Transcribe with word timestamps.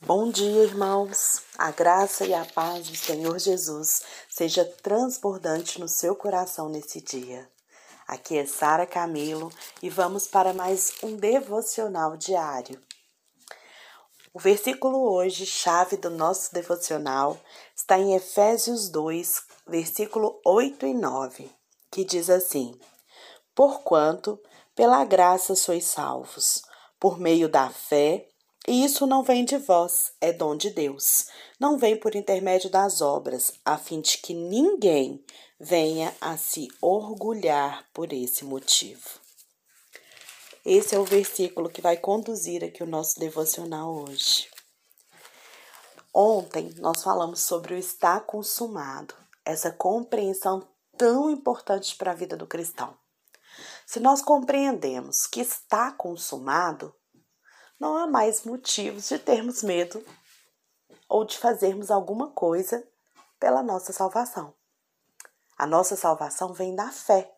Bom 0.00 0.30
dia, 0.30 0.62
irmãos. 0.62 1.42
A 1.58 1.72
graça 1.72 2.24
e 2.24 2.32
a 2.32 2.44
paz 2.44 2.88
do 2.88 2.96
Senhor 2.96 3.36
Jesus 3.36 4.00
seja 4.30 4.64
transbordante 4.64 5.80
no 5.80 5.88
seu 5.88 6.14
coração 6.14 6.68
nesse 6.68 7.00
dia. 7.00 7.50
Aqui 8.06 8.38
é 8.38 8.46
Sara 8.46 8.86
Camilo 8.86 9.50
e 9.82 9.90
vamos 9.90 10.28
para 10.28 10.54
mais 10.54 10.92
um 11.02 11.16
devocional 11.16 12.16
diário. 12.16 12.80
O 14.32 14.38
versículo 14.38 15.12
hoje, 15.12 15.44
chave 15.44 15.96
do 15.96 16.10
nosso 16.10 16.54
devocional, 16.54 17.36
está 17.74 17.98
em 17.98 18.14
Efésios 18.14 18.88
2, 18.88 19.42
versículo 19.66 20.40
8 20.46 20.86
e 20.86 20.94
9, 20.94 21.50
que 21.90 22.04
diz 22.04 22.30
assim: 22.30 22.78
Porquanto, 23.52 24.40
pela 24.76 25.04
graça 25.04 25.56
sois 25.56 25.86
salvos, 25.86 26.62
por 27.00 27.18
meio 27.18 27.48
da 27.48 27.68
fé, 27.68 28.27
e 28.68 28.84
isso 28.84 29.06
não 29.06 29.22
vem 29.22 29.46
de 29.46 29.56
vós, 29.56 30.12
é 30.20 30.30
dom 30.30 30.54
de 30.54 30.68
Deus. 30.68 31.26
Não 31.58 31.78
vem 31.78 31.98
por 31.98 32.14
intermédio 32.14 32.68
das 32.68 33.00
obras, 33.00 33.54
a 33.64 33.78
fim 33.78 34.02
de 34.02 34.18
que 34.18 34.34
ninguém 34.34 35.24
venha 35.58 36.14
a 36.20 36.36
se 36.36 36.68
orgulhar 36.80 37.88
por 37.94 38.12
esse 38.12 38.44
motivo. 38.44 39.08
Esse 40.66 40.94
é 40.94 40.98
o 40.98 41.04
versículo 41.04 41.70
que 41.70 41.80
vai 41.80 41.96
conduzir 41.96 42.62
aqui 42.62 42.82
o 42.82 42.86
nosso 42.86 43.18
devocional 43.18 44.04
hoje. 44.04 44.50
Ontem 46.12 46.74
nós 46.76 47.02
falamos 47.02 47.40
sobre 47.40 47.72
o 47.72 47.78
estar 47.78 48.20
consumado, 48.26 49.14
essa 49.46 49.72
compreensão 49.72 50.68
tão 50.98 51.30
importante 51.30 51.96
para 51.96 52.12
a 52.12 52.14
vida 52.14 52.36
do 52.36 52.46
cristão. 52.46 52.94
Se 53.86 53.98
nós 53.98 54.20
compreendemos 54.20 55.26
que 55.26 55.40
está 55.40 55.90
consumado, 55.92 56.94
não 57.78 57.96
há 57.96 58.06
mais 58.06 58.42
motivos 58.42 59.08
de 59.08 59.18
termos 59.18 59.62
medo 59.62 60.04
ou 61.08 61.24
de 61.24 61.38
fazermos 61.38 61.90
alguma 61.90 62.30
coisa 62.30 62.86
pela 63.38 63.62
nossa 63.62 63.92
salvação. 63.92 64.52
A 65.56 65.66
nossa 65.66 65.96
salvação 65.96 66.52
vem 66.52 66.74
da 66.74 66.90
fé. 66.90 67.32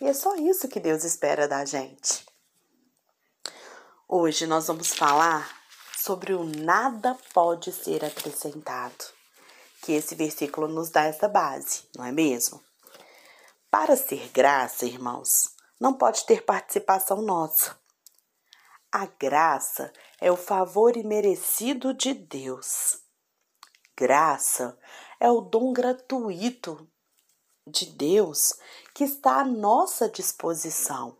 E 0.00 0.06
é 0.06 0.14
só 0.14 0.34
isso 0.36 0.68
que 0.68 0.80
Deus 0.80 1.04
espera 1.04 1.46
da 1.46 1.64
gente. 1.64 2.24
Hoje 4.08 4.46
nós 4.46 4.66
vamos 4.66 4.92
falar 4.92 5.60
sobre 5.96 6.32
o 6.32 6.44
nada 6.44 7.16
pode 7.34 7.72
ser 7.72 8.04
acrescentado. 8.04 9.04
Que 9.82 9.92
esse 9.92 10.14
versículo 10.14 10.68
nos 10.68 10.90
dá 10.90 11.04
essa 11.04 11.28
base, 11.28 11.84
não 11.96 12.04
é 12.04 12.12
mesmo? 12.12 12.62
Para 13.70 13.96
ser 13.96 14.28
graça, 14.30 14.84
irmãos, 14.84 15.54
não 15.78 15.94
pode 15.94 16.24
ter 16.26 16.44
participação 16.44 17.22
nossa. 17.22 17.79
A 18.92 19.06
graça 19.06 19.92
é 20.20 20.32
o 20.32 20.36
favor 20.36 20.96
imerecido 20.96 21.94
de 21.94 22.12
Deus. 22.12 22.98
Graça 23.96 24.76
é 25.20 25.30
o 25.30 25.40
dom 25.40 25.72
gratuito 25.72 26.88
de 27.64 27.86
Deus 27.86 28.54
que 28.92 29.04
está 29.04 29.42
à 29.42 29.44
nossa 29.44 30.08
disposição. 30.08 31.16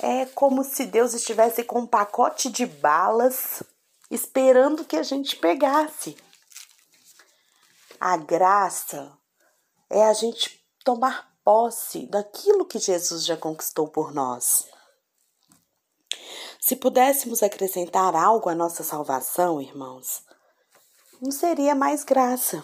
É 0.00 0.24
como 0.26 0.64
se 0.64 0.86
Deus 0.86 1.12
estivesse 1.12 1.62
com 1.62 1.80
um 1.80 1.86
pacote 1.86 2.48
de 2.48 2.64
balas 2.64 3.62
esperando 4.10 4.82
que 4.82 4.96
a 4.96 5.02
gente 5.02 5.36
pegasse. 5.36 6.16
A 8.00 8.16
graça 8.16 9.12
é 9.90 10.04
a 10.04 10.14
gente 10.14 10.64
tomar 10.82 11.36
posse 11.44 12.06
daquilo 12.06 12.64
que 12.64 12.78
Jesus 12.78 13.26
já 13.26 13.36
conquistou 13.36 13.88
por 13.88 14.14
nós. 14.14 14.77
Se 16.68 16.76
pudéssemos 16.76 17.42
acrescentar 17.42 18.14
algo 18.14 18.50
à 18.50 18.54
nossa 18.54 18.84
salvação, 18.84 19.58
irmãos, 19.58 20.22
não 21.18 21.30
seria 21.30 21.74
mais 21.74 22.04
graça. 22.04 22.62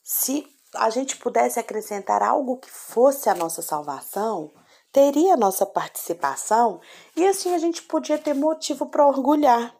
Se 0.00 0.46
a 0.76 0.88
gente 0.88 1.16
pudesse 1.16 1.58
acrescentar 1.58 2.22
algo 2.22 2.60
que 2.60 2.70
fosse 2.70 3.28
a 3.28 3.34
nossa 3.34 3.62
salvação, 3.62 4.54
teria 4.92 5.34
a 5.34 5.36
nossa 5.36 5.66
participação 5.66 6.80
e 7.16 7.26
assim 7.26 7.52
a 7.52 7.58
gente 7.58 7.82
podia 7.82 8.16
ter 8.16 8.32
motivo 8.32 8.86
para 8.86 9.08
orgulhar 9.08 9.76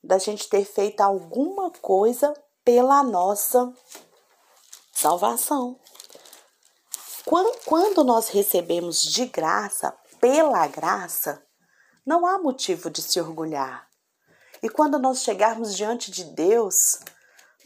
da 0.00 0.16
gente 0.16 0.48
ter 0.48 0.64
feito 0.64 1.00
alguma 1.00 1.72
coisa 1.82 2.32
pela 2.64 3.02
nossa 3.02 3.68
salvação. 4.92 5.76
Quando 7.66 8.04
nós 8.04 8.28
recebemos 8.28 9.02
de 9.02 9.26
graça, 9.26 9.92
pela 10.20 10.64
graça, 10.68 11.47
não 12.08 12.24
há 12.24 12.38
motivo 12.38 12.88
de 12.88 13.02
se 13.02 13.20
orgulhar. 13.20 13.86
E 14.62 14.68
quando 14.70 14.98
nós 14.98 15.22
chegarmos 15.22 15.76
diante 15.76 16.10
de 16.10 16.24
Deus, 16.24 17.00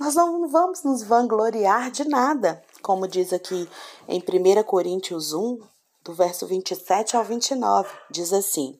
nós 0.00 0.16
não 0.16 0.48
vamos 0.48 0.82
nos 0.82 1.04
vangloriar 1.04 1.92
de 1.92 2.08
nada, 2.08 2.60
como 2.82 3.06
diz 3.06 3.32
aqui 3.32 3.70
em 4.08 4.18
1 4.18 4.64
Coríntios 4.64 5.32
1, 5.32 5.60
do 6.02 6.12
verso 6.12 6.44
27 6.48 7.16
ao 7.16 7.22
29, 7.22 7.88
diz 8.10 8.32
assim: 8.32 8.76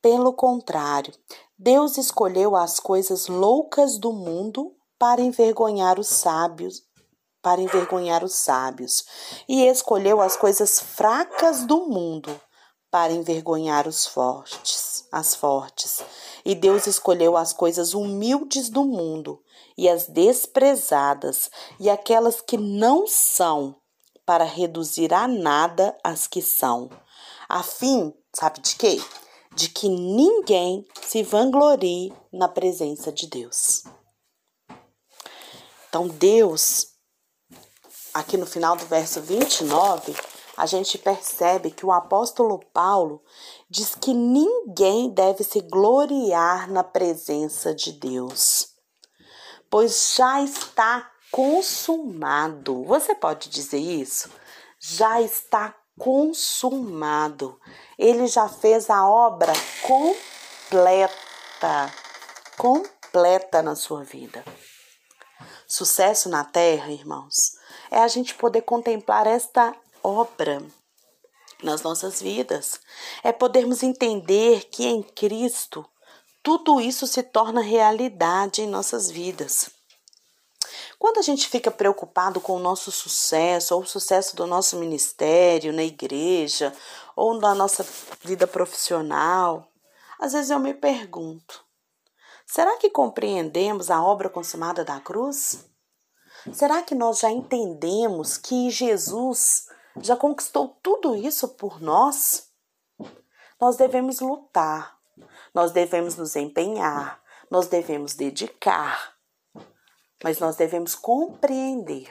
Pelo 0.00 0.32
contrário, 0.32 1.12
Deus 1.58 1.98
escolheu 1.98 2.54
as 2.54 2.78
coisas 2.78 3.26
loucas 3.26 3.98
do 3.98 4.12
mundo 4.12 4.72
para 4.96 5.20
envergonhar 5.20 5.98
os 5.98 6.06
sábios, 6.06 6.84
para 7.42 7.60
envergonhar 7.60 8.22
os 8.22 8.36
sábios, 8.36 9.04
e 9.48 9.66
escolheu 9.66 10.20
as 10.20 10.36
coisas 10.36 10.78
fracas 10.78 11.64
do 11.64 11.88
mundo 11.88 12.40
para 12.90 13.12
envergonhar 13.12 13.86
os 13.86 14.06
fortes, 14.06 15.06
as 15.12 15.34
fortes. 15.34 16.02
E 16.44 16.54
Deus 16.54 16.86
escolheu 16.86 17.36
as 17.36 17.52
coisas 17.52 17.94
humildes 17.94 18.68
do 18.68 18.84
mundo 18.84 19.42
e 19.76 19.88
as 19.88 20.06
desprezadas 20.06 21.50
e 21.78 21.88
aquelas 21.88 22.40
que 22.40 22.56
não 22.56 23.06
são, 23.06 23.76
para 24.26 24.44
reduzir 24.44 25.12
a 25.12 25.26
nada 25.26 25.96
as 26.04 26.26
que 26.26 26.40
são, 26.40 26.88
a 27.48 27.64
fim, 27.64 28.14
sabe 28.32 28.60
de 28.60 28.76
quê? 28.76 29.02
De 29.56 29.68
que 29.68 29.88
ninguém 29.88 30.86
se 31.02 31.24
vanglorie 31.24 32.12
na 32.32 32.46
presença 32.46 33.10
de 33.10 33.26
Deus. 33.26 33.82
Então, 35.88 36.06
Deus, 36.06 36.86
aqui 38.14 38.36
no 38.36 38.46
final 38.46 38.76
do 38.76 38.86
verso 38.86 39.20
29, 39.20 40.14
a 40.60 40.66
gente 40.66 40.98
percebe 40.98 41.70
que 41.70 41.86
o 41.86 41.90
apóstolo 41.90 42.60
Paulo 42.70 43.24
diz 43.66 43.94
que 43.94 44.12
ninguém 44.12 45.08
deve 45.08 45.42
se 45.42 45.62
gloriar 45.62 46.70
na 46.70 46.84
presença 46.84 47.74
de 47.74 47.92
Deus, 47.92 48.68
pois 49.70 50.12
já 50.14 50.42
está 50.42 51.10
consumado. 51.32 52.84
Você 52.84 53.14
pode 53.14 53.48
dizer 53.48 53.78
isso? 53.78 54.28
Já 54.78 55.22
está 55.22 55.74
consumado. 55.98 57.58
Ele 57.98 58.26
já 58.26 58.46
fez 58.46 58.90
a 58.90 59.08
obra 59.08 59.54
completa, 59.80 61.10
completa 62.58 63.62
na 63.62 63.74
sua 63.74 64.04
vida. 64.04 64.44
Sucesso 65.66 66.28
na 66.28 66.44
terra, 66.44 66.92
irmãos, 66.92 67.56
é 67.90 68.00
a 68.00 68.08
gente 68.08 68.34
poder 68.34 68.60
contemplar 68.60 69.26
esta 69.26 69.74
obra 70.02 70.62
nas 71.62 71.82
nossas 71.82 72.20
vidas. 72.20 72.80
É 73.22 73.32
podermos 73.32 73.82
entender 73.82 74.64
que 74.70 74.86
em 74.86 75.02
Cristo 75.02 75.86
tudo 76.42 76.80
isso 76.80 77.06
se 77.06 77.22
torna 77.22 77.60
realidade 77.60 78.62
em 78.62 78.66
nossas 78.66 79.10
vidas. 79.10 79.70
Quando 80.98 81.18
a 81.18 81.22
gente 81.22 81.48
fica 81.48 81.70
preocupado 81.70 82.40
com 82.40 82.56
o 82.56 82.60
nosso 82.60 82.90
sucesso, 82.90 83.74
ou 83.74 83.82
o 83.82 83.86
sucesso 83.86 84.36
do 84.36 84.46
nosso 84.46 84.76
ministério 84.76 85.72
na 85.72 85.82
igreja, 85.82 86.74
ou 87.16 87.34
na 87.34 87.54
nossa 87.54 87.86
vida 88.22 88.46
profissional, 88.46 89.66
às 90.18 90.34
vezes 90.34 90.50
eu 90.50 90.58
me 90.58 90.74
pergunto: 90.74 91.64
será 92.46 92.76
que 92.76 92.90
compreendemos 92.90 93.90
a 93.90 94.02
obra 94.02 94.28
consumada 94.28 94.84
da 94.84 95.00
cruz? 95.00 95.64
Será 96.52 96.82
que 96.82 96.94
nós 96.94 97.18
já 97.18 97.30
entendemos 97.30 98.36
que 98.36 98.70
Jesus 98.70 99.69
já 100.00 100.16
conquistou 100.16 100.78
tudo 100.82 101.14
isso 101.14 101.48
por 101.48 101.80
nós? 101.80 102.50
Nós 103.60 103.76
devemos 103.76 104.20
lutar, 104.20 104.98
nós 105.54 105.72
devemos 105.72 106.16
nos 106.16 106.36
empenhar, 106.36 107.22
nós 107.50 107.66
devemos 107.66 108.14
dedicar, 108.14 109.14
mas 110.22 110.38
nós 110.38 110.56
devemos 110.56 110.94
compreender 110.94 112.10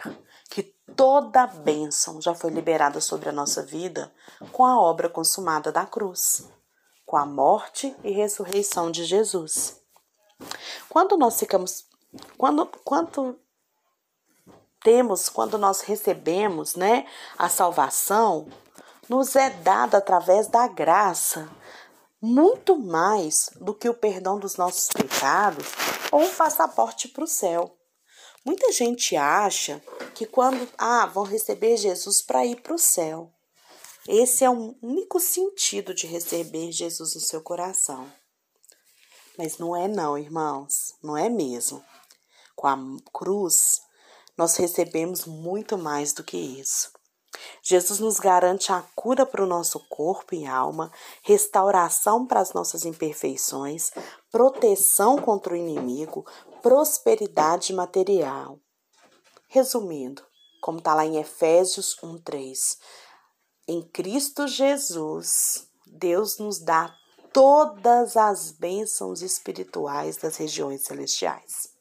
que 0.49 0.63
toda 0.95 1.43
a 1.43 1.47
bênção 1.47 2.21
já 2.21 2.33
foi 2.33 2.51
liberada 2.51 2.99
sobre 2.99 3.29
a 3.29 3.33
nossa 3.33 3.63
vida 3.63 4.13
com 4.51 4.65
a 4.65 4.79
obra 4.79 5.09
consumada 5.09 5.71
da 5.71 5.85
cruz, 5.85 6.47
com 7.05 7.17
a 7.17 7.25
morte 7.25 7.95
e 8.03 8.11
ressurreição 8.11 8.91
de 8.91 9.05
Jesus. 9.05 9.81
Quando 10.87 11.17
nós 11.17 11.39
ficamos, 11.39 11.87
quando, 12.37 12.65
quando 12.83 13.39
temos 14.83 15.29
quando 15.29 15.57
nós 15.57 15.81
recebemos, 15.81 16.75
né, 16.75 17.05
a 17.37 17.49
salvação, 17.49 18.47
nos 19.07 19.35
é 19.35 19.49
dada 19.49 19.97
através 19.97 20.47
da 20.47 20.67
graça, 20.67 21.49
muito 22.21 22.77
mais 22.77 23.49
do 23.55 23.73
que 23.73 23.89
o 23.89 23.93
perdão 23.93 24.37
dos 24.37 24.55
nossos 24.55 24.89
pecados 24.89 25.65
ou 26.11 26.21
um 26.21 26.35
passaporte 26.35 27.07
para 27.07 27.23
o 27.23 27.27
céu. 27.27 27.75
Muita 28.45 28.71
gente 28.71 29.15
acha 29.15 29.81
que 30.15 30.25
quando 30.25 30.67
ah, 30.77 31.05
vão 31.05 31.23
receber 31.23 31.77
Jesus 31.77 32.21
para 32.21 32.45
ir 32.45 32.61
para 32.61 32.73
o 32.73 32.79
céu. 32.79 33.31
Esse 34.07 34.43
é 34.43 34.49
o 34.49 34.75
único 34.81 35.19
sentido 35.19 35.93
de 35.93 36.07
receber 36.07 36.71
Jesus 36.71 37.15
no 37.15 37.21
seu 37.21 37.41
coração. 37.41 38.11
Mas 39.37 39.57
não 39.57 39.75
é 39.75 39.87
não, 39.87 40.17
irmãos, 40.17 40.95
não 41.01 41.15
é 41.17 41.29
mesmo. 41.29 41.83
Com 42.55 42.67
a 42.67 42.77
cruz, 43.13 43.81
nós 44.39 44.55
recebemos 44.55 45.25
muito 45.25 45.77
mais 45.77 46.13
do 46.13 46.23
que 46.23 46.37
isso. 46.37 46.93
Jesus 47.61 47.99
nos 47.99 48.21
garante 48.21 48.71
a 48.71 48.81
cura 48.95 49.25
para 49.25 49.43
o 49.43 49.45
nosso 49.45 49.81
corpo 49.89 50.33
e 50.33 50.47
alma, 50.47 50.93
restauração 51.21 52.25
para 52.25 52.39
as 52.39 52.53
nossas 52.53 52.85
imperfeições, 52.85 53.91
proteção 54.31 55.17
contra 55.17 55.53
o 55.53 55.57
inimigo, 55.57 56.25
prosperidade 56.61 57.73
material. 57.73 58.57
Resumindo, 59.49 60.23
como 60.61 60.77
está 60.77 60.95
lá 60.95 61.05
em 61.05 61.17
Efésios 61.17 61.97
1,3, 62.01 62.77
em 63.67 63.81
Cristo 63.81 64.47
Jesus, 64.47 65.67
Deus 65.85 66.37
nos 66.37 66.59
dá 66.59 66.95
todas 67.33 68.15
as 68.15 68.51
bênçãos 68.51 69.21
espirituais 69.21 70.15
das 70.15 70.37
regiões 70.37 70.85
celestiais. 70.85 71.77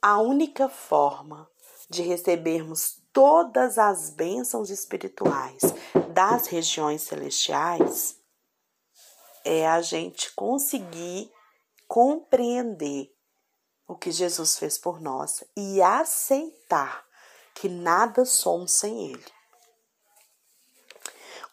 A 0.00 0.20
única 0.20 0.68
forma 0.68 1.50
de 1.90 2.02
recebermos 2.02 3.00
todas 3.12 3.78
as 3.78 4.10
bênçãos 4.10 4.70
espirituais 4.70 5.60
das 6.12 6.46
regiões 6.46 7.02
celestiais 7.02 8.16
é 9.44 9.66
a 9.66 9.82
gente 9.82 10.32
conseguir 10.34 11.32
compreender 11.88 13.12
o 13.88 13.96
que 13.96 14.12
Jesus 14.12 14.56
fez 14.56 14.78
por 14.78 15.00
nós 15.00 15.42
e 15.56 15.82
aceitar 15.82 17.04
que 17.54 17.68
nada 17.68 18.24
somos 18.24 18.78
sem 18.78 19.10
Ele. 19.10 19.24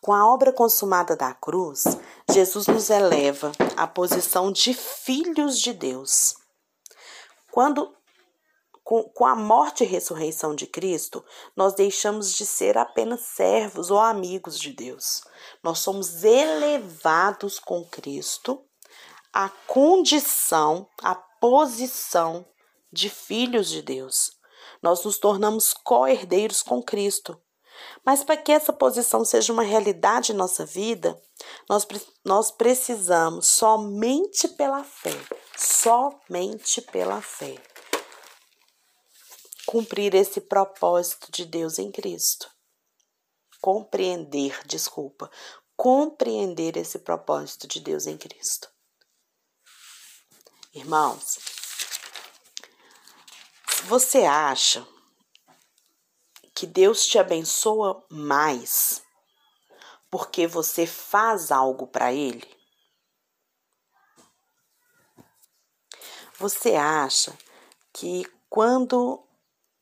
Com 0.02 0.14
a 0.14 0.32
obra 0.32 0.54
consumada 0.54 1.16
da 1.16 1.34
cruz, 1.34 1.84
Jesus 2.30 2.68
nos 2.68 2.92
eleva 2.92 3.52
à 3.76 3.88
posição 3.88 4.52
de 4.52 4.72
filhos 4.72 5.60
de 5.60 5.74
Deus. 5.74 6.36
Quando 7.52 7.96
com, 8.86 9.04
com 9.04 9.26
a 9.26 9.36
morte 9.36 9.84
e 9.84 9.88
ressurreição 9.88 10.54
de 10.54 10.68
Cristo, 10.68 11.26
nós 11.56 11.74
deixamos 11.74 12.32
de 12.36 12.46
ser 12.46 12.78
apenas 12.78 13.22
servos 13.22 13.90
ou 13.90 14.00
amigos 14.00 14.60
de 14.60 14.72
Deus. 14.72 15.24
Nós 15.64 15.80
somos 15.80 16.24
elevados 16.24 17.58
com 17.58 17.84
Cristo 17.84 18.64
à 19.34 19.50
condição, 19.50 20.88
à 21.02 21.16
posição 21.16 22.46
de 22.94 23.10
filhos 23.10 23.70
de 23.70 23.82
Deus. 23.82 24.34
Nós 24.84 25.04
nos 25.04 25.18
tornamos 25.18 25.74
co-herdeiros 25.74 26.62
com 26.62 26.82
Cristo. 26.82 27.42
Mas 28.06 28.24
para 28.24 28.38
que 28.38 28.52
essa 28.52 28.72
posição 28.72 29.26
seja 29.26 29.52
uma 29.52 29.64
realidade 29.64 30.32
em 30.32 30.36
nossa 30.36 30.64
vida, 30.64 31.20
nós, 31.68 31.86
nós 32.24 32.52
precisamos 32.52 33.48
somente 33.48 34.48
pela 34.50 34.84
fé, 34.84 35.20
somente 35.58 36.82
pela 36.82 37.22
fé, 37.22 37.56
cumprir 39.76 40.16
esse 40.16 40.40
propósito 40.40 41.30
de 41.34 41.44
Deus 41.44 41.80
em 41.80 41.92
Cristo. 41.92 42.50
Compreender, 43.60 44.66
desculpa, 44.66 45.30
compreender 45.76 46.78
esse 46.78 47.00
propósito 47.00 47.68
de 47.68 47.82
Deus 47.82 48.08
em 48.08 48.18
Cristo. 48.18 48.70
Irmãos, 50.74 51.40
você 53.84 54.20
acha 54.24 54.88
que 56.54 56.66
Deus 56.66 57.06
te 57.06 57.20
abençoa 57.20 58.02
mais 58.10 59.04
porque 60.10 60.48
você 60.48 60.88
faz 60.88 61.52
algo 61.52 61.86
para 61.86 62.14
Ele, 62.14 62.50
você 66.40 66.76
acha 66.76 67.38
que 67.92 68.24
quando 68.50 69.25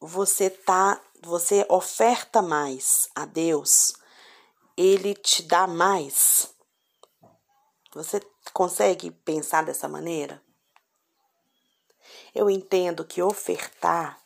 você 0.06 0.50
tá, 0.50 1.02
você 1.22 1.66
oferta 1.70 2.42
mais 2.42 3.08
a 3.16 3.26
Deus, 3.26 3.94
ele 4.76 5.16
te 5.16 5.42
dá 5.42 5.66
mais. 5.66 6.54
Você 7.94 8.22
consegue 8.52 9.12
pensar 9.12 9.64
dessa 9.64 9.88
maneira? 9.88 10.44
Eu 12.36 12.50
entendo 12.50 13.06
que 13.06 13.22
ofertar 13.22 14.22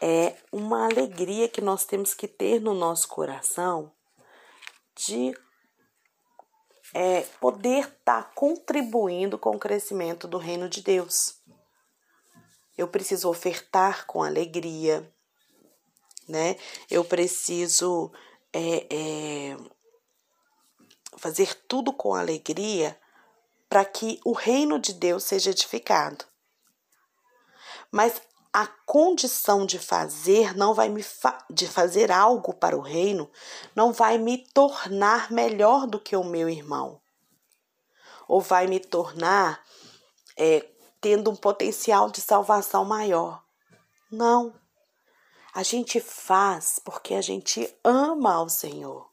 é 0.00 0.36
uma 0.50 0.86
alegria 0.86 1.48
que 1.48 1.60
nós 1.60 1.84
temos 1.84 2.12
que 2.12 2.26
ter 2.26 2.60
no 2.60 2.74
nosso 2.74 3.06
coração 3.06 3.92
de 4.96 5.32
é, 6.92 7.20
poder 7.40 7.84
estar 7.84 8.24
tá 8.24 8.30
contribuindo 8.34 9.38
com 9.38 9.50
o 9.50 9.60
crescimento 9.60 10.26
do 10.26 10.38
reino 10.38 10.68
de 10.68 10.82
Deus. 10.82 11.40
Eu 12.76 12.88
preciso 12.88 13.28
ofertar 13.28 14.06
com 14.06 14.22
alegria, 14.22 15.10
né? 16.28 16.56
Eu 16.90 17.04
preciso 17.04 18.10
é, 18.52 18.86
é, 18.90 19.56
fazer 21.16 21.54
tudo 21.68 21.92
com 21.92 22.14
alegria 22.14 22.98
para 23.68 23.84
que 23.84 24.20
o 24.24 24.32
reino 24.32 24.78
de 24.78 24.92
Deus 24.92 25.24
seja 25.24 25.50
edificado. 25.50 26.24
Mas 27.90 28.20
a 28.52 28.66
condição 28.66 29.64
de 29.64 29.78
fazer 29.78 30.54
não 30.54 30.74
vai 30.74 30.88
me 30.88 31.02
fa 31.02 31.42
de 31.48 31.66
fazer 31.66 32.12
algo 32.12 32.52
para 32.52 32.76
o 32.76 32.80
reino 32.80 33.30
não 33.74 33.92
vai 33.92 34.18
me 34.18 34.36
tornar 34.36 35.32
melhor 35.32 35.86
do 35.86 35.98
que 35.98 36.14
o 36.14 36.22
meu 36.22 36.50
irmão 36.50 37.00
ou 38.28 38.40
vai 38.42 38.66
me 38.66 38.78
tornar 38.78 39.64
é, 40.36 40.66
tendo 41.02 41.30
um 41.30 41.36
potencial 41.36 42.08
de 42.08 42.20
salvação 42.20 42.84
maior. 42.84 43.42
Não. 44.10 44.54
A 45.52 45.62
gente 45.62 46.00
faz 46.00 46.78
porque 46.82 47.12
a 47.12 47.20
gente 47.20 47.68
ama 47.84 48.34
ao 48.34 48.48
Senhor. 48.48 49.10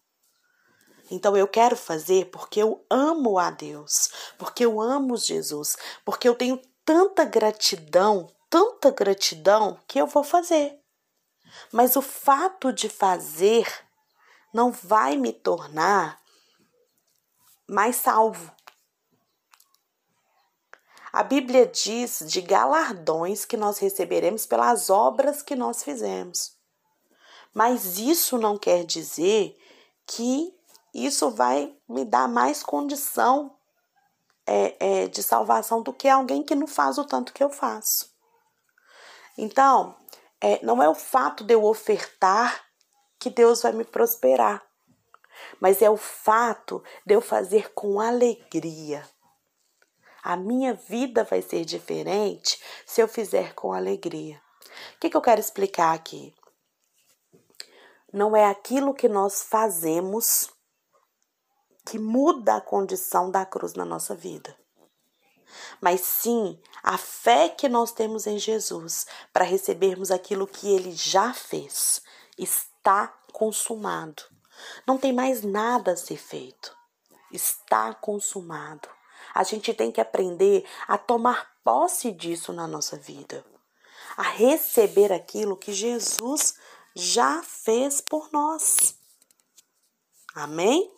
Então 1.11 1.35
eu 1.35 1.47
quero 1.47 1.75
fazer 1.75 2.29
porque 2.29 2.61
eu 2.61 2.85
amo 2.89 3.39
a 3.39 3.49
Deus, 3.49 4.11
porque 4.37 4.63
eu 4.63 4.79
amo 4.79 5.17
Jesus, 5.17 5.75
porque 6.05 6.29
eu 6.29 6.35
tenho 6.35 6.61
tanta 6.85 7.25
gratidão, 7.25 8.31
tanta 8.49 8.91
gratidão 8.91 9.77
que 9.87 9.99
eu 9.99 10.05
vou 10.05 10.23
fazer. 10.23 10.79
Mas 11.71 11.95
o 11.95 12.01
fato 12.01 12.71
de 12.71 12.87
fazer 12.87 13.67
não 14.53 14.71
vai 14.71 15.17
me 15.17 15.33
tornar 15.33 16.21
mais 17.67 17.95
salvo. 17.95 18.51
A 21.11 21.23
Bíblia 21.23 21.65
diz 21.65 22.23
de 22.27 22.39
galardões 22.39 23.43
que 23.43 23.57
nós 23.57 23.79
receberemos 23.79 24.45
pelas 24.45 24.89
obras 24.89 25.41
que 25.41 25.55
nós 25.55 25.83
fizemos. 25.83 26.55
Mas 27.53 27.97
isso 27.97 28.37
não 28.37 28.57
quer 28.57 28.85
dizer 28.85 29.57
que 30.05 30.53
isso 30.93 31.31
vai 31.31 31.75
me 31.87 32.05
dar 32.05 32.27
mais 32.27 32.61
condição 32.61 33.55
é, 34.45 34.75
é, 34.79 35.07
de 35.07 35.23
salvação 35.23 35.81
do 35.81 35.91
que 35.91 36.07
alguém 36.07 36.43
que 36.43 36.55
não 36.55 36.67
faz 36.67 36.99
o 36.99 37.05
tanto 37.05 37.33
que 37.33 37.43
eu 37.43 37.49
faço. 37.49 38.11
Então, 39.35 39.95
é, 40.39 40.63
não 40.63 40.81
é 40.81 40.87
o 40.87 40.95
fato 40.95 41.43
de 41.43 41.53
eu 41.53 41.63
ofertar 41.63 42.65
que 43.17 43.31
Deus 43.31 43.63
vai 43.63 43.71
me 43.71 43.83
prosperar, 43.83 44.63
mas 45.59 45.81
é 45.81 45.89
o 45.89 45.97
fato 45.97 46.83
de 47.05 47.15
eu 47.15 47.21
fazer 47.21 47.73
com 47.73 47.99
alegria 47.99 49.03
a 50.23 50.35
minha 50.35 50.73
vida 50.73 51.23
vai 51.23 51.41
ser 51.41 51.65
diferente 51.65 52.61
se 52.85 53.01
eu 53.01 53.07
fizer 53.07 53.53
com 53.53 53.73
alegria. 53.73 54.41
O 54.95 54.99
que, 54.99 55.09
que 55.09 55.17
eu 55.17 55.21
quero 55.21 55.39
explicar 55.39 55.93
aqui? 55.93 56.33
Não 58.11 58.35
é 58.35 58.45
aquilo 58.45 58.93
que 58.93 59.07
nós 59.07 59.43
fazemos 59.43 60.49
que 61.85 61.99
muda 61.99 62.55
a 62.55 62.61
condição 62.61 63.31
da 63.31 63.45
cruz 63.45 63.73
na 63.73 63.85
nossa 63.85 64.15
vida, 64.15 64.55
mas 65.81 66.01
sim 66.01 66.59
a 66.83 66.97
fé 66.97 67.49
que 67.49 67.67
nós 67.67 67.91
temos 67.91 68.27
em 68.27 68.37
Jesus 68.37 69.05
para 69.33 69.45
recebermos 69.45 70.11
aquilo 70.11 70.47
que 70.47 70.67
ele 70.73 70.91
já 70.91 71.33
fez. 71.33 72.01
Está 72.37 73.07
consumado. 73.31 74.23
Não 74.87 74.97
tem 74.97 75.13
mais 75.13 75.43
nada 75.43 75.91
a 75.93 75.97
ser 75.97 76.17
feito. 76.17 76.75
Está 77.31 77.93
consumado. 77.93 78.87
A 79.33 79.43
gente 79.43 79.73
tem 79.73 79.91
que 79.91 80.01
aprender 80.01 80.65
a 80.87 80.97
tomar 80.97 81.55
posse 81.63 82.11
disso 82.11 82.51
na 82.51 82.67
nossa 82.67 82.97
vida, 82.97 83.45
a 84.17 84.23
receber 84.23 85.11
aquilo 85.13 85.57
que 85.57 85.71
Jesus 85.71 86.55
já 86.95 87.43
fez 87.43 88.01
por 88.01 88.31
nós. 88.31 88.95
Amém? 90.33 90.91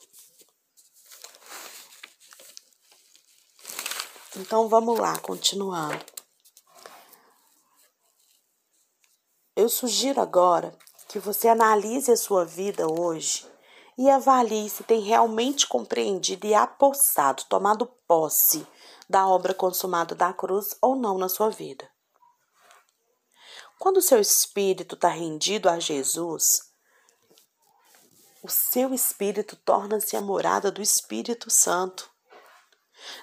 Então 4.37 4.69
vamos 4.69 4.97
lá, 4.97 5.17
continuando. 5.19 6.05
Eu 9.55 9.67
sugiro 9.67 10.21
agora 10.21 10.73
que 11.09 11.19
você 11.19 11.49
analise 11.49 12.11
a 12.11 12.17
sua 12.17 12.45
vida 12.45 12.87
hoje 12.87 13.50
e 13.97 14.09
avalie 14.09 14.69
se 14.69 14.83
tem 14.83 15.01
realmente 15.01 15.67
compreendido 15.67 16.47
e 16.47 16.53
apossado, 16.53 17.43
tomado 17.49 17.85
posse 18.07 18.65
da 19.09 19.27
obra 19.27 19.53
consumada 19.53 20.15
da 20.15 20.33
cruz 20.33 20.75
ou 20.81 20.95
não 20.95 21.17
na 21.17 21.27
sua 21.27 21.49
vida. 21.49 21.89
Quando 23.77 23.97
o 23.97 24.01
seu 24.01 24.19
espírito 24.19 24.95
está 24.95 25.09
rendido 25.09 25.67
a 25.67 25.79
Jesus, 25.79 26.71
o 28.43 28.49
seu 28.49 28.93
espírito 28.93 29.55
torna-se 29.55 30.15
a 30.15 30.21
morada 30.21 30.71
do 30.71 30.81
Espírito 30.81 31.49
Santo. 31.49 32.09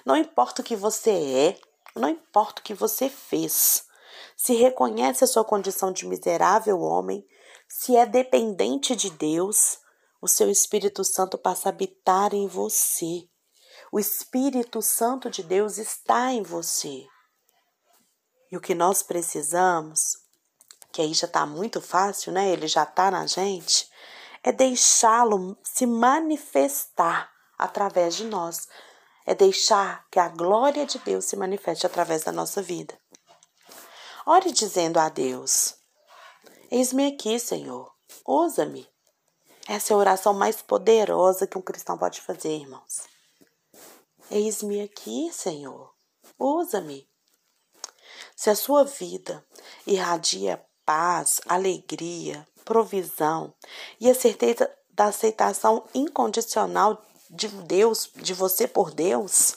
Não 0.05 0.15
importa 0.15 0.61
o 0.61 0.65
que 0.65 0.75
você 0.75 1.11
é, 1.11 1.59
não 1.93 2.07
importa 2.09 2.61
o 2.61 2.63
que 2.63 2.73
você 2.73 3.09
fez, 3.09 3.85
se 4.37 4.53
reconhece 4.53 5.23
a 5.23 5.27
sua 5.27 5.43
condição 5.43 5.91
de 5.91 6.05
miserável 6.05 6.79
homem, 6.79 7.27
se 7.67 7.95
é 7.95 8.05
dependente 8.05 8.95
de 8.95 9.09
Deus, 9.09 9.79
o 10.21 10.27
seu 10.27 10.49
Espírito 10.49 11.03
Santo 11.03 11.37
passa 11.37 11.69
a 11.69 11.71
habitar 11.71 12.33
em 12.33 12.47
você. 12.47 13.27
O 13.91 13.99
Espírito 13.99 14.81
Santo 14.81 15.29
de 15.29 15.41
Deus 15.41 15.77
está 15.77 16.31
em 16.31 16.43
você. 16.43 17.05
E 18.51 18.57
o 18.57 18.61
que 18.61 18.75
nós 18.75 19.01
precisamos, 19.01 19.99
que 20.91 21.01
aí 21.01 21.13
já 21.13 21.27
está 21.27 21.45
muito 21.45 21.79
fácil, 21.79 22.33
né? 22.33 22.49
Ele 22.49 22.67
já 22.67 22.83
está 22.83 23.09
na 23.09 23.25
gente, 23.25 23.89
é 24.43 24.51
deixá-lo 24.51 25.57
se 25.63 25.85
manifestar 25.85 27.31
através 27.57 28.15
de 28.15 28.25
nós. 28.25 28.67
É 29.25 29.35
deixar 29.35 30.07
que 30.09 30.19
a 30.19 30.27
glória 30.27 30.85
de 30.85 30.97
Deus 30.99 31.25
se 31.25 31.35
manifeste 31.35 31.85
através 31.85 32.23
da 32.23 32.31
nossa 32.31 32.63
vida. 32.63 32.99
Ore 34.25 34.51
dizendo 34.51 34.97
a 34.97 35.07
Deus: 35.07 35.75
Eis-me 36.71 37.07
aqui, 37.07 37.37
Senhor, 37.39 37.93
usa-me. 38.25 38.88
Essa 39.71 39.93
é 39.93 39.95
a 39.95 39.97
oração 39.99 40.33
mais 40.33 40.63
poderosa 40.63 41.45
que 41.45 41.55
um 41.55 41.61
cristão 41.61 41.95
pode 41.95 42.19
fazer, 42.21 42.49
irmãos. 42.49 43.03
Eis-me 44.31 44.81
aqui, 44.81 45.29
Senhor, 45.31 45.93
usa-me. 46.39 47.07
Se 48.35 48.49
a 48.49 48.55
sua 48.55 48.83
vida 48.83 49.45
irradia 49.85 50.59
paz, 50.83 51.39
alegria, 51.47 52.47
provisão 52.65 53.53
e 53.99 54.09
a 54.09 54.15
certeza 54.15 54.75
da 54.89 55.05
aceitação 55.05 55.87
incondicional 55.93 57.05
de 57.29 57.47
Deus, 57.47 58.09
de 58.15 58.33
você 58.33 58.67
por 58.67 58.89
Deus, 58.89 59.55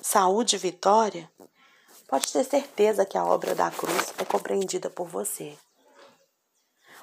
saúde 0.00 0.54
e 0.54 0.60
vitória, 0.60 1.28
pode 2.06 2.32
ter 2.32 2.44
certeza 2.44 3.04
que 3.04 3.18
a 3.18 3.24
obra 3.24 3.56
da 3.56 3.72
cruz 3.72 4.14
é 4.18 4.24
compreendida 4.24 4.88
por 4.88 5.08
você. 5.08 5.58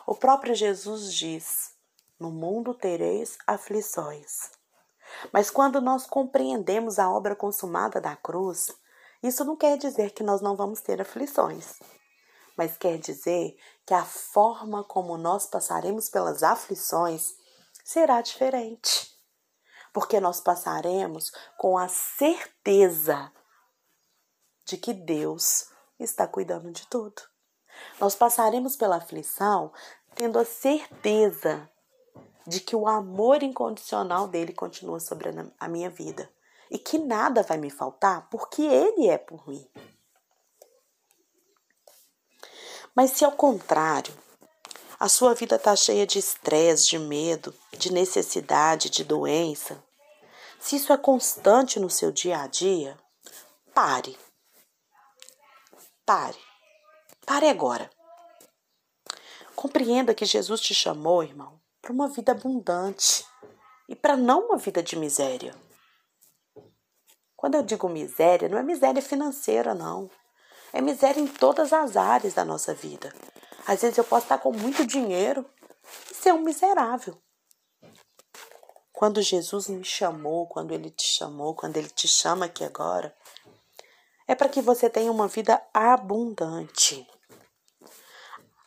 O 0.07 0.15
próprio 0.15 0.55
Jesus 0.55 1.13
diz: 1.13 1.72
No 2.19 2.31
mundo 2.31 2.73
tereis 2.73 3.37
aflições. 3.45 4.51
Mas 5.31 5.49
quando 5.49 5.81
nós 5.81 6.05
compreendemos 6.05 6.99
a 6.99 7.11
obra 7.11 7.35
consumada 7.35 7.99
da 7.99 8.15
cruz, 8.15 8.67
isso 9.21 9.43
não 9.43 9.55
quer 9.55 9.77
dizer 9.77 10.11
que 10.11 10.23
nós 10.23 10.41
não 10.41 10.55
vamos 10.55 10.81
ter 10.81 11.01
aflições 11.01 11.77
mas 12.55 12.77
quer 12.77 12.97
dizer 12.97 13.57
que 13.85 13.93
a 13.93 14.05
forma 14.05 14.83
como 14.83 15.17
nós 15.17 15.45
passaremos 15.45 16.09
pelas 16.09 16.43
aflições 16.43 17.35
será 17.83 18.21
diferente. 18.21 19.11
Porque 19.91 20.19
nós 20.19 20.39
passaremos 20.39 21.31
com 21.57 21.77
a 21.77 21.87
certeza 21.87 23.31
de 24.65 24.77
que 24.77 24.93
Deus 24.93 25.67
está 25.99 26.27
cuidando 26.27 26.71
de 26.71 26.87
tudo. 26.87 27.21
Nós 27.99 28.15
passaremos 28.15 28.75
pela 28.75 28.97
aflição 28.97 29.71
tendo 30.15 30.37
a 30.39 30.45
certeza 30.45 31.69
de 32.45 32.59
que 32.59 32.75
o 32.75 32.87
amor 32.87 33.43
incondicional 33.43 34.27
dele 34.27 34.53
continua 34.53 34.99
sobre 34.99 35.29
a 35.59 35.67
minha 35.67 35.89
vida 35.89 36.29
e 36.69 36.77
que 36.77 36.97
nada 36.97 37.43
vai 37.43 37.57
me 37.57 37.69
faltar 37.69 38.27
porque 38.29 38.61
ele 38.61 39.07
é 39.07 39.17
por 39.17 39.47
mim. 39.47 39.67
Mas 42.95 43.11
se 43.11 43.25
ao 43.25 43.31
contrário, 43.31 44.13
a 44.99 45.09
sua 45.09 45.33
vida 45.33 45.55
está 45.55 45.75
cheia 45.75 46.05
de 46.05 46.19
estresse, 46.19 46.87
de 46.87 46.99
medo, 46.99 47.53
de 47.77 47.91
necessidade, 47.91 48.89
de 48.89 49.03
doença, 49.03 49.83
se 50.63 50.77
isso 50.77 50.93
é 50.93 50.97
constante 50.97 51.77
no 51.77 51.89
seu 51.89 52.09
dia 52.09 52.39
a 52.39 52.47
dia, 52.47 52.97
pare. 53.73 54.17
Pare. 56.05 56.39
Pare 57.25 57.49
agora. 57.49 57.89
Compreenda 59.53 60.15
que 60.15 60.23
Jesus 60.23 60.61
te 60.61 60.73
chamou, 60.73 61.21
irmão, 61.21 61.59
para 61.83 61.91
uma 61.91 62.07
vida 62.07 62.31
abundante 62.31 63.27
e 63.89 63.95
para 63.95 64.15
não 64.15 64.47
uma 64.47 64.57
vida 64.57 64.81
de 64.81 64.95
miséria. 64.95 65.53
Quando 67.35 67.55
eu 67.55 67.61
digo 67.61 67.89
miséria, 67.89 68.47
não 68.47 68.57
é 68.57 68.63
miséria 68.63 69.01
financeira, 69.01 69.75
não. 69.75 70.09
É 70.71 70.79
miséria 70.79 71.19
em 71.19 71.27
todas 71.27 71.73
as 71.73 71.97
áreas 71.97 72.33
da 72.33 72.45
nossa 72.45 72.73
vida. 72.73 73.13
Às 73.67 73.81
vezes 73.81 73.97
eu 73.97 74.05
posso 74.05 74.23
estar 74.23 74.37
com 74.37 74.53
muito 74.53 74.87
dinheiro 74.87 75.45
e 76.09 76.15
ser 76.15 76.33
um 76.33 76.41
miserável. 76.41 77.21
Quando 78.93 79.21
Jesus 79.21 79.67
me 79.67 79.83
chamou, 79.83 80.47
quando 80.47 80.71
ele 80.71 80.89
te 80.89 81.05
chamou, 81.05 81.53
quando 81.53 81.75
ele 81.75 81.89
te 81.89 82.07
chama 82.07 82.45
aqui 82.45 82.63
agora, 82.63 83.13
é 84.25 84.33
para 84.33 84.47
que 84.47 84.61
você 84.61 84.89
tenha 84.89 85.11
uma 85.11 85.27
vida 85.27 85.61
abundante. 85.73 87.05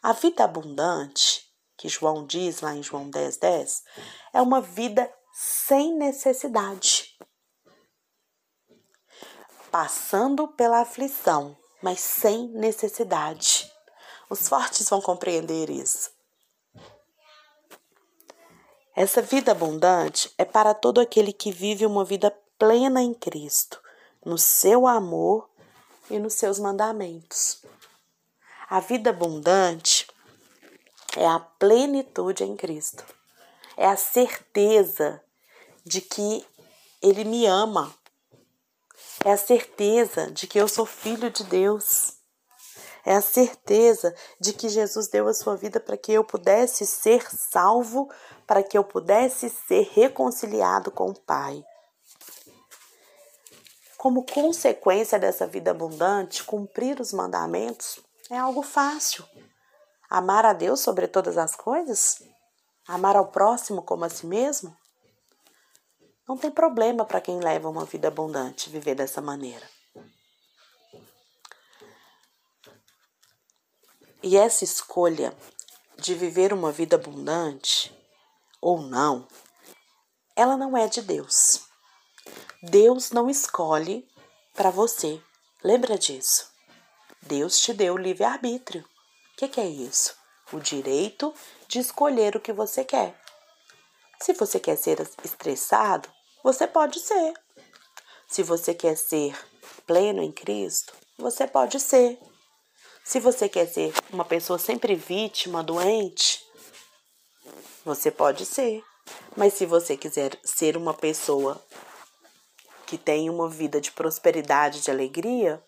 A 0.03 0.13
vida 0.13 0.45
abundante, 0.45 1.46
que 1.77 1.89
João 1.89 2.25
diz 2.25 2.61
lá 2.61 2.75
em 2.75 2.83
João 2.83 3.11
10, 3.11 3.37
10, 3.37 3.85
é 4.33 4.41
uma 4.41 4.61
vida 4.61 5.13
sem 5.33 5.95
necessidade. 5.95 7.17
Passando 9.71 10.49
pela 10.49 10.81
aflição, 10.81 11.57
mas 11.83 12.01
sem 12.01 12.49
necessidade. 12.49 13.71
Os 14.31 14.49
fortes 14.49 14.89
vão 14.89 15.01
compreender 15.01 15.69
isso. 15.71 16.11
Essa 18.95 19.21
vida 19.21 19.53
abundante 19.53 20.33
é 20.39 20.45
para 20.45 20.73
todo 20.73 21.01
aquele 21.01 21.31
que 21.31 21.53
vive 21.53 21.85
uma 21.85 22.03
vida 22.03 22.35
plena 22.59 23.03
em 23.03 23.13
Cristo, 23.13 23.79
no 24.25 24.39
seu 24.39 24.87
amor 24.87 25.51
e 26.11 26.19
nos 26.19 26.33
seus 26.35 26.59
mandamentos. 26.59 27.63
A 28.69 28.81
vida 28.81 29.11
abundante 29.11 29.96
é 31.17 31.27
a 31.27 31.41
plenitude 31.41 32.45
em 32.45 32.57
Cristo. 32.57 33.05
É 33.77 33.87
a 33.87 33.97
certeza 33.97 35.23
de 35.85 36.01
que 36.01 36.47
Ele 37.03 37.25
me 37.25 37.47
ama, 37.47 37.93
é 39.25 39.33
a 39.33 39.37
certeza 39.37 40.31
de 40.31 40.47
que 40.47 40.59
eu 40.59 40.69
sou 40.69 40.87
filho 40.87 41.31
de 41.31 41.45
Deus. 41.45 42.15
É 43.05 43.15
a 43.15 43.21
certeza 43.21 44.15
de 44.41 44.53
que 44.53 44.69
Jesus 44.69 45.07
deu 45.07 45.29
a 45.29 45.35
sua 45.35 45.57
vida 45.57 45.79
para 45.79 45.97
que 45.97 46.13
eu 46.13 46.25
pudesse 46.25 46.85
ser 46.85 47.25
salvo, 47.31 48.11
para 48.47 48.65
que 48.65 48.77
eu 48.77 48.83
pudesse 48.83 49.49
ser 49.49 49.89
reconciliado 49.93 50.91
com 50.91 51.11
o 51.11 51.21
Pai. 51.21 51.65
Como 53.97 54.27
consequência 54.27 55.19
dessa 55.19 55.47
vida 55.47 55.71
abundante, 55.71 56.43
cumprir 56.43 57.01
os 57.01 57.13
mandamentos 57.13 58.01
é 58.29 58.37
algo 58.37 58.63
fácil. 58.63 59.25
Amar 60.09 60.45
a 60.47 60.53
Deus 60.53 60.81
sobre 60.81 61.09
todas 61.09 61.37
as 61.37 61.57
coisas? 61.57 62.23
Amar 62.87 63.17
ao 63.17 63.29
próximo 63.29 63.83
como 63.83 64.05
a 64.05 64.09
si 64.09 64.27
mesmo? 64.27 64.77
Não 66.29 66.37
tem 66.37 66.51
problema 66.51 67.05
para 67.05 67.21
quem 67.21 67.41
leva 67.41 67.69
uma 67.69 67.85
vida 67.85 68.09
abundante 68.09 68.71
viver 68.71 68.95
dessa 68.95 69.21
maneira. 69.21 69.69
E 74.23 74.37
essa 74.37 74.65
escolha 74.65 75.37
de 75.99 76.15
viver 76.15 76.53
uma 76.53 76.73
vida 76.73 76.97
abundante 76.97 77.97
ou 78.61 78.81
não, 78.81 79.27
ela 80.35 80.57
não 80.57 80.77
é 80.77 80.89
de 80.89 81.01
Deus. 81.01 81.65
Deus 82.63 83.11
não 83.11 83.31
escolhe 83.31 84.09
para 84.55 84.71
você. 84.71 85.23
Lembra 85.63 85.97
disso? 85.97 86.51
Deus 87.23 87.61
te 87.61 87.73
deu 87.73 87.97
livre-arbítrio. 87.97 88.85
O 89.37 89.39
que, 89.39 89.49
que 89.49 89.61
é 89.61 89.69
isso? 89.69 90.17
O 90.51 90.59
direito 90.59 91.35
de 91.69 91.79
escolher 91.79 92.35
o 92.35 92.41
que 92.41 92.55
você 92.55 92.83
quer. 92.83 93.15
Se 94.19 94.33
você 94.33 94.59
quer 94.59 94.77
ser 94.77 94.99
estressado, 95.23 96.09
você 96.43 96.67
pode 96.67 96.99
ser. 97.01 97.35
Se 98.27 98.43
você 98.43 98.73
quer 98.73 98.97
ser 98.97 99.37
pleno 99.87 100.23
em 100.23 100.33
Cristo, 100.33 100.95
você 101.19 101.47
pode 101.47 101.79
ser. 101.79 102.19
Se 103.05 103.21
você 103.21 103.47
quer 103.47 103.67
ser 103.67 103.93
uma 104.11 104.25
pessoa 104.25 104.59
sempre 104.59 104.95
vítima, 104.95 105.63
doente, 105.63 106.43
você 107.85 108.11
pode 108.11 108.47
ser. 108.47 108.83
Mas 109.37 109.53
se 109.53 109.67
você 109.67 109.99
quiser 109.99 110.41
ser 110.43 110.79
uma 110.79 110.95
pessoa 110.95 111.63
que 112.87 112.97
tem 112.97 113.29
uma 113.29 113.51
vida 113.51 113.83
de 113.83 113.93
prosperidade, 113.93 114.81
de 114.81 114.91
alegria, 114.91 115.63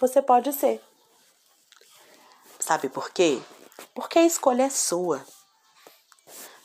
você 0.00 0.22
pode 0.22 0.54
ser. 0.54 0.87
Sabe 2.68 2.90
por 2.90 3.10
quê? 3.12 3.40
Porque 3.94 4.18
a 4.18 4.26
escolha 4.26 4.64
é 4.64 4.68
sua. 4.68 5.24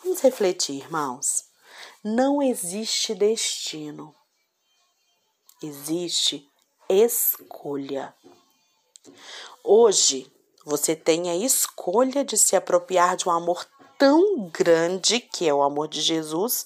Vamos 0.04 0.20
refletir, 0.20 0.76
irmãos. 0.76 1.46
Não 2.04 2.44
existe 2.44 3.16
destino. 3.16 4.14
Existe 5.62 6.46
escolha. 6.90 8.14
Hoje, 9.64 10.30
você 10.66 10.94
tem 10.94 11.30
a 11.30 11.38
escolha 11.38 12.26
de 12.26 12.38
se 12.38 12.54
apropriar 12.54 13.16
de 13.16 13.30
um 13.30 13.32
amor 13.32 13.66
tão 13.98 14.50
grande, 14.50 15.22
que 15.22 15.48
é 15.48 15.54
o 15.54 15.64
amor 15.64 15.88
de 15.88 16.02
Jesus, 16.02 16.66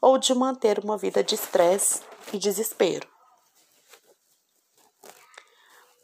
ou 0.00 0.16
de 0.16 0.32
manter 0.32 0.78
uma 0.78 0.96
vida 0.96 1.24
de 1.24 1.34
estresse 1.34 2.02
e 2.32 2.38
desespero. 2.38 3.08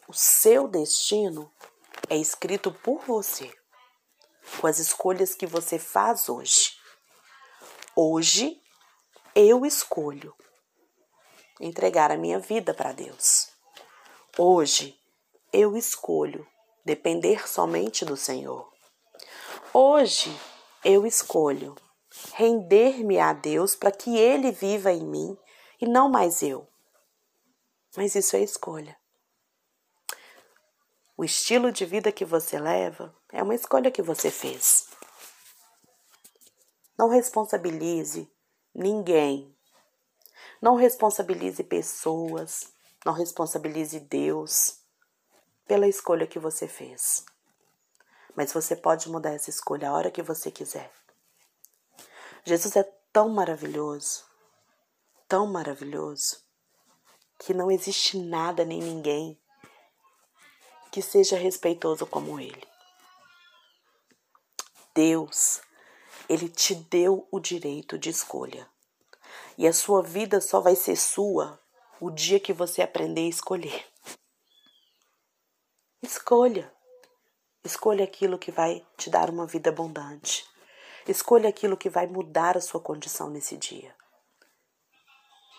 O 0.08 0.12
seu 0.12 0.66
destino 0.66 1.48
é 2.12 2.16
escrito 2.18 2.70
por 2.70 3.00
você, 3.06 3.50
com 4.60 4.66
as 4.66 4.78
escolhas 4.78 5.34
que 5.34 5.46
você 5.46 5.78
faz 5.78 6.28
hoje. 6.28 6.76
Hoje 7.96 8.60
eu 9.34 9.64
escolho 9.64 10.34
entregar 11.58 12.10
a 12.10 12.18
minha 12.18 12.38
vida 12.38 12.74
para 12.74 12.92
Deus. 12.92 13.48
Hoje 14.36 14.94
eu 15.50 15.74
escolho 15.74 16.46
depender 16.84 17.48
somente 17.48 18.04
do 18.04 18.14
Senhor. 18.14 18.70
Hoje 19.72 20.38
eu 20.84 21.06
escolho 21.06 21.74
render-me 22.34 23.18
a 23.18 23.32
Deus 23.32 23.74
para 23.74 23.90
que 23.90 24.18
Ele 24.18 24.52
viva 24.52 24.92
em 24.92 25.06
mim 25.06 25.38
e 25.80 25.88
não 25.88 26.10
mais 26.10 26.42
eu. 26.42 26.68
Mas 27.96 28.14
isso 28.14 28.36
é 28.36 28.42
escolha. 28.42 29.01
O 31.16 31.24
estilo 31.24 31.70
de 31.70 31.84
vida 31.84 32.10
que 32.10 32.24
você 32.24 32.58
leva 32.58 33.14
é 33.30 33.42
uma 33.42 33.54
escolha 33.54 33.90
que 33.90 34.00
você 34.00 34.30
fez. 34.30 34.86
Não 36.98 37.08
responsabilize 37.08 38.30
ninguém. 38.74 39.54
Não 40.60 40.74
responsabilize 40.74 41.62
pessoas. 41.64 42.72
Não 43.04 43.12
responsabilize 43.12 44.00
Deus 44.00 44.78
pela 45.66 45.86
escolha 45.86 46.26
que 46.26 46.38
você 46.38 46.66
fez. 46.66 47.24
Mas 48.34 48.52
você 48.52 48.74
pode 48.74 49.10
mudar 49.10 49.32
essa 49.32 49.50
escolha 49.50 49.90
a 49.90 49.92
hora 49.92 50.10
que 50.10 50.22
você 50.22 50.50
quiser. 50.50 50.90
Jesus 52.44 52.74
é 52.76 52.82
tão 53.12 53.28
maravilhoso, 53.28 54.24
tão 55.28 55.46
maravilhoso, 55.46 56.42
que 57.38 57.52
não 57.52 57.70
existe 57.70 58.18
nada 58.18 58.64
nem 58.64 58.80
ninguém 58.80 59.41
que 60.92 61.00
seja 61.00 61.36
respeitoso 61.36 62.06
como 62.06 62.38
ele. 62.38 62.62
Deus, 64.94 65.62
ele 66.28 66.50
te 66.50 66.74
deu 66.74 67.26
o 67.32 67.40
direito 67.40 67.98
de 67.98 68.10
escolha. 68.10 68.68
E 69.56 69.66
a 69.66 69.72
sua 69.72 70.02
vida 70.02 70.38
só 70.38 70.60
vai 70.60 70.76
ser 70.76 70.96
sua 70.96 71.58
o 71.98 72.10
dia 72.10 72.38
que 72.38 72.52
você 72.52 72.82
aprender 72.82 73.22
a 73.22 73.30
escolher. 73.30 73.86
Escolha. 76.02 76.70
Escolha 77.64 78.04
aquilo 78.04 78.38
que 78.38 78.50
vai 78.50 78.86
te 78.98 79.08
dar 79.08 79.30
uma 79.30 79.46
vida 79.46 79.70
abundante. 79.70 80.44
Escolha 81.08 81.48
aquilo 81.48 81.76
que 81.76 81.88
vai 81.88 82.06
mudar 82.06 82.56
a 82.56 82.60
sua 82.60 82.80
condição 82.80 83.30
nesse 83.30 83.56
dia. 83.56 83.96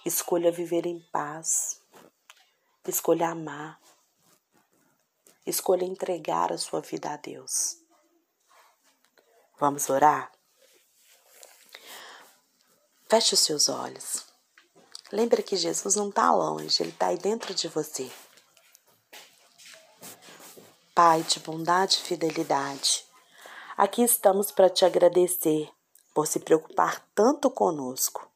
Escolha 0.05 0.51
viver 0.51 0.85
em 0.85 0.99
paz. 1.11 1.81
Escolha 2.87 3.29
amar. 3.29 3.82
Escolha 5.45 5.83
entregar 5.83 6.53
a 6.53 6.57
sua 6.57 6.79
vida 6.79 7.11
a 7.11 7.17
Deus. 7.17 7.77
Vamos 9.59 9.89
orar? 9.89 10.31
Feche 13.09 13.33
os 13.33 13.41
seus 13.41 13.67
olhos. 13.67 14.25
Lembra 15.11 15.43
que 15.43 15.57
Jesus 15.57 15.95
não 15.95 16.09
está 16.09 16.31
longe, 16.31 16.81
ele 16.81 16.89
está 16.91 17.07
aí 17.07 17.17
dentro 17.17 17.53
de 17.53 17.67
você. 17.67 18.09
Pai 20.95 21.23
de 21.23 21.39
bondade 21.39 21.97
e 21.97 22.07
fidelidade, 22.07 23.05
aqui 23.75 24.01
estamos 24.01 24.49
para 24.51 24.69
te 24.69 24.85
agradecer 24.85 25.69
por 26.13 26.25
se 26.25 26.39
preocupar 26.39 27.05
tanto 27.13 27.51
conosco, 27.51 28.31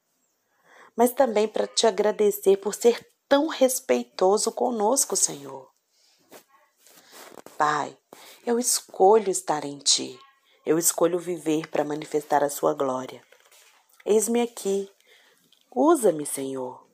mas 0.96 1.12
também 1.12 1.48
para 1.48 1.68
te 1.68 1.88
agradecer 1.88 2.58
por 2.58 2.74
ser 2.74 3.08
tão 3.30 3.48
respeitoso 3.48 4.52
conosco, 4.52 5.16
Senhor. 5.16 5.77
Pai, 7.58 7.98
eu 8.46 8.60
escolho 8.60 9.32
estar 9.32 9.66
em 9.66 9.80
Ti, 9.80 10.20
eu 10.64 10.78
escolho 10.78 11.18
viver 11.18 11.68
para 11.68 11.84
manifestar 11.84 12.44
a 12.44 12.52
Sua 12.52 12.76
glória. 12.76 13.24
Eis-me 14.06 14.42
aqui, 14.42 14.88
usa-me, 15.76 16.24
Senhor. 16.24 16.86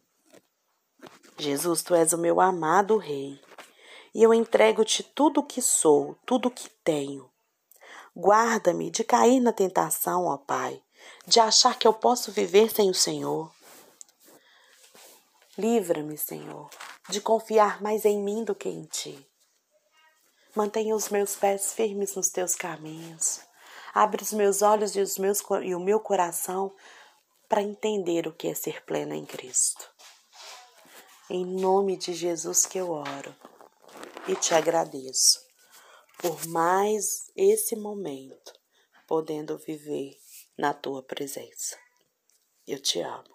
Jesus, 1.37 1.83
Tu 1.83 1.93
és 1.95 2.13
o 2.13 2.17
meu 2.17 2.39
amado 2.39 2.95
Rei 2.95 3.41
e 4.15 4.23
eu 4.23 4.33
entrego-te 4.33 5.03
tudo 5.03 5.41
o 5.41 5.45
que 5.45 5.61
sou, 5.61 6.15
tudo 6.25 6.47
o 6.47 6.51
que 6.51 6.69
tenho. 6.69 7.29
Guarda-me 8.15 8.89
de 8.89 9.03
cair 9.03 9.41
na 9.41 9.51
tentação, 9.51 10.27
ó 10.27 10.37
Pai, 10.37 10.81
de 11.27 11.41
achar 11.41 11.77
que 11.77 11.85
eu 11.85 11.93
posso 11.93 12.31
viver 12.31 12.73
sem 12.73 12.89
o 12.89 12.93
Senhor. 12.93 13.51
Livra-me, 15.57 16.17
Senhor, 16.17 16.69
de 17.09 17.19
confiar 17.19 17.81
mais 17.81 18.05
em 18.05 18.21
mim 18.23 18.45
do 18.45 18.55
que 18.55 18.69
em 18.69 18.85
Ti. 18.85 19.27
Mantenha 20.55 20.95
os 20.95 21.09
meus 21.09 21.35
pés 21.35 21.73
firmes 21.73 22.15
nos 22.15 22.29
Teus 22.29 22.55
caminhos. 22.55 23.41
Abre 23.93 24.21
os 24.21 24.31
meus 24.31 24.61
olhos 24.61 24.95
e, 24.95 25.01
os 25.01 25.17
meus, 25.17 25.41
e 25.63 25.73
o 25.73 25.79
meu 25.79 25.99
coração 25.99 26.75
para 27.49 27.61
entender 27.61 28.27
o 28.27 28.33
que 28.33 28.47
é 28.47 28.53
ser 28.53 28.83
plena 28.83 29.15
em 29.15 29.25
Cristo. 29.25 29.91
Em 31.29 31.45
nome 31.45 31.97
de 31.97 32.13
Jesus 32.13 32.65
que 32.65 32.77
eu 32.77 32.91
oro 32.91 33.35
e 34.27 34.35
te 34.35 34.53
agradeço 34.53 35.43
por 36.17 36.45
mais 36.47 37.31
esse 37.35 37.75
momento, 37.75 38.53
podendo 39.07 39.57
viver 39.57 40.17
na 40.57 40.73
tua 40.73 41.03
presença. 41.03 41.77
Eu 42.65 42.79
te 42.79 43.01
amo. 43.01 43.32